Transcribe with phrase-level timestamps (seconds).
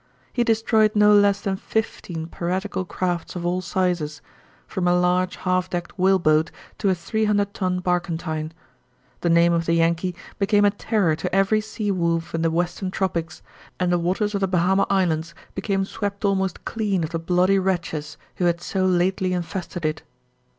[0.33, 4.19] He destroyed no less than fifteen piratical crafts of all sizes,
[4.65, 8.51] from a large half decked whaleboat to a three hundred ton barkentine.
[9.19, 12.89] The name of the Yankee became a terror to every sea wolf in the western
[12.89, 13.43] tropics,
[13.79, 18.17] and the waters of the Bahama Islands became swept almost clean of the bloody wretches
[18.37, 20.01] who had so lately infested it.